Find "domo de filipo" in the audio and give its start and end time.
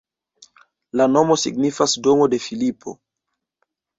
2.09-2.95